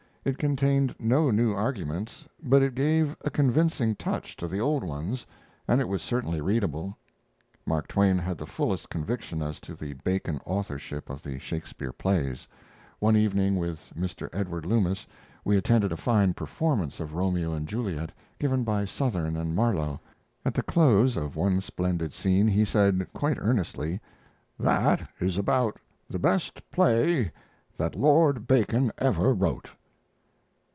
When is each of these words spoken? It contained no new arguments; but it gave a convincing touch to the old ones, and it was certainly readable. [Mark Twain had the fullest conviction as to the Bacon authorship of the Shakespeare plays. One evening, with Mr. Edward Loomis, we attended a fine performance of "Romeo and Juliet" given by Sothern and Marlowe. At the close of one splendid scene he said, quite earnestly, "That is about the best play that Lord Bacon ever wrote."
It 0.23 0.37
contained 0.37 0.93
no 0.99 1.31
new 1.31 1.51
arguments; 1.55 2.27
but 2.43 2.61
it 2.61 2.75
gave 2.75 3.15
a 3.25 3.31
convincing 3.31 3.95
touch 3.95 4.35
to 4.37 4.47
the 4.47 4.59
old 4.61 4.83
ones, 4.83 5.25
and 5.67 5.81
it 5.81 5.87
was 5.87 6.03
certainly 6.03 6.39
readable. 6.41 6.95
[Mark 7.65 7.87
Twain 7.87 8.19
had 8.19 8.37
the 8.37 8.45
fullest 8.45 8.91
conviction 8.91 9.41
as 9.41 9.59
to 9.61 9.73
the 9.73 9.93
Bacon 9.93 10.39
authorship 10.45 11.09
of 11.09 11.23
the 11.23 11.39
Shakespeare 11.39 11.91
plays. 11.91 12.47
One 12.99 13.15
evening, 13.15 13.57
with 13.57 13.91
Mr. 13.97 14.29
Edward 14.31 14.63
Loomis, 14.63 15.07
we 15.43 15.57
attended 15.57 15.91
a 15.91 15.97
fine 15.97 16.35
performance 16.35 16.99
of 16.99 17.15
"Romeo 17.15 17.53
and 17.53 17.67
Juliet" 17.67 18.11
given 18.37 18.63
by 18.63 18.85
Sothern 18.85 19.35
and 19.35 19.55
Marlowe. 19.55 19.99
At 20.45 20.53
the 20.53 20.61
close 20.61 21.17
of 21.17 21.35
one 21.35 21.61
splendid 21.61 22.13
scene 22.13 22.47
he 22.47 22.63
said, 22.63 23.07
quite 23.15 23.39
earnestly, 23.39 23.99
"That 24.59 25.09
is 25.19 25.39
about 25.39 25.79
the 26.07 26.19
best 26.19 26.61
play 26.69 27.31
that 27.75 27.95
Lord 27.95 28.45
Bacon 28.47 28.91
ever 28.99 29.33
wrote." 29.33 29.71